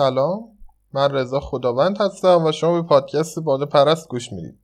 [0.00, 0.48] سلام.
[0.92, 4.58] من رضا خداوند هستم و شما به پادکست باده پرست گوش می‌دید.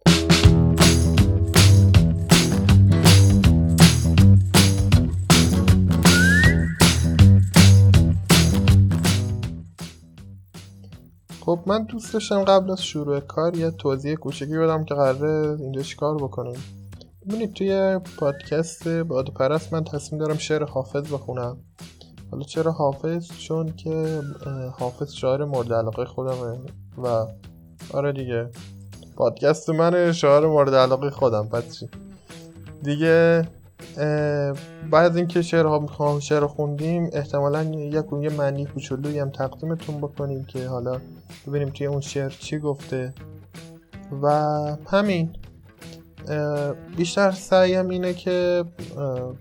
[11.40, 15.82] خب من دوست داشتم قبل از شروع کار یه توضیح کوچکی بدم که قراره اینجا
[15.82, 16.64] چیکار بکنیم.
[17.28, 21.56] ببینید توی پادکست باده پرست من تصمیم دارم شعر حافظ بخونم.
[22.30, 24.20] حالا چرا حافظ؟ چون که
[24.78, 26.58] حافظ شاعر مورد علاقه خودمه
[27.04, 27.26] و
[27.94, 28.50] آره دیگه
[29.16, 31.88] پادکست من شاعر مورد علاقه خودم پس چی؟
[32.82, 33.48] دیگه
[34.90, 40.68] بعد از اینکه می‌خوام شعر خوندیم احتمالا یک یه معنی کوچولویی هم تقدیمتون بکنیم که
[40.68, 41.00] حالا
[41.46, 43.14] ببینیم توی اون شعر چی گفته.
[44.22, 44.28] و
[44.86, 45.36] همین
[46.96, 48.64] بیشتر سعیم اینه که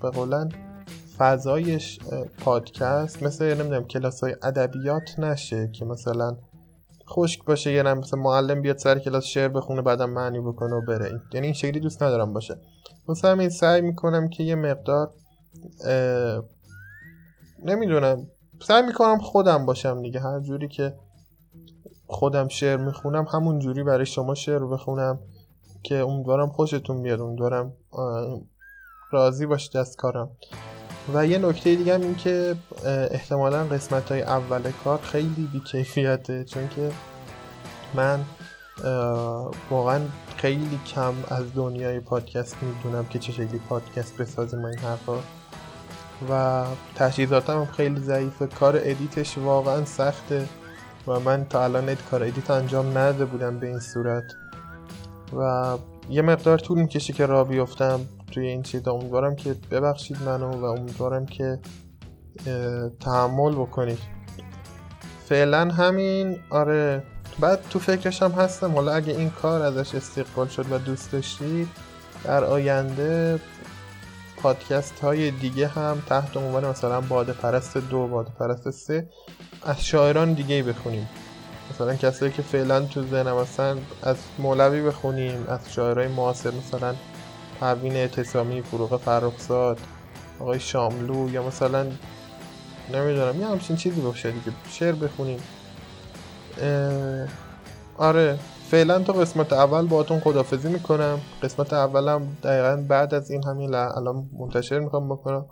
[0.01, 0.51] به قولن
[1.17, 1.99] فضایش
[2.37, 6.37] پادکست مثل نمی‌دونم کلاس های ادبیات نشه که مثلا
[7.09, 11.21] خشک باشه یه مثلا معلم بیاد سر کلاس شعر بخونه بعدم معنی بکنه و بره.
[11.33, 12.57] یعنی این شکلی دوست ندارم باشه.
[13.09, 15.13] مثلا همین سعی می‌کنم که یه مقدار
[17.63, 18.27] نمی‌دونم
[18.61, 20.19] سعی می‌کنم خودم باشم دیگه.
[20.19, 20.95] هر جوری که
[22.07, 25.19] خودم شعر می‌خونم همون جوری برای شما شعر بخونم
[25.83, 27.73] که امیدوارم خوشتون بیاد امیدوارم
[29.11, 30.29] راضی باشید از کارم.
[31.13, 36.67] و یه نکته دیگه هم این که احتمالا قسمت های اول کار خیلی بیکیفیته چون
[36.67, 36.91] که
[37.93, 38.19] من
[39.71, 39.99] واقعا
[40.37, 45.17] خیلی کم از دنیای پادکست می‌دونم که چه شکلی پادکست بسازیم این حرفا.
[46.31, 46.63] و
[46.95, 48.47] تجهیزاتم هم خیلی ضعیفه.
[48.47, 50.47] کار ادیتش واقعا سخته
[51.07, 54.23] و من تا الان کار ادیت انجام نداده بودم به این صورت.
[55.37, 55.77] و
[56.09, 57.99] یه مقدار طول می‌کشه که را بیفتم.
[58.35, 58.91] توی این چیزا.
[58.91, 61.59] امیدوارم که ببخشید منو و امیدوارم که
[62.99, 63.99] تحمل بکنید.
[65.25, 66.39] فعلا همین.
[66.49, 67.03] آره.
[67.39, 68.71] بعد تو فکرشم هستم.
[68.71, 71.67] حالا اگه این کار ازش استقبال شد و دوست داشتید
[72.23, 73.39] در آینده
[74.37, 79.09] پادکست های دیگه هم تحت عنوان مثلا باده پرست دو باده پرست سه
[79.63, 81.09] از شاعران دیگه بخونیم.
[81.71, 86.95] مثلا کسایی که فعلا تو ذهنم هستن از مولوی بخونیم از شاعرای معاصر مثلا
[87.59, 89.79] پروین اعتصامی فروغ فرخزاد
[90.39, 91.85] آقای شاملو یا مثلا
[92.93, 94.51] نمی‌دونم یه همچین چیزی باشه دیگه.
[94.69, 95.39] شعر بخونیم.
[97.97, 98.39] آره
[98.71, 101.19] فعلا تو قسمت اول باهاتون خدافزی می‌کنم.
[101.43, 105.45] قسمت اولم دقیقا بعد از این همین الان منتشر می‌کنم بکنم.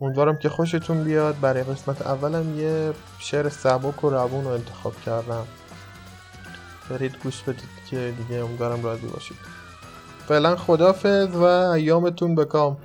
[0.00, 1.40] امیدوارم که خوشتون بیاد.
[1.40, 5.46] برای قسمت اولم یه شعر سبک و روون رو انتخاب کردم.
[6.90, 9.36] برید گوش بدید که دیگه امیدوارم راضی باشید.
[10.28, 12.76] فعلا خدافز و ایامتون بکام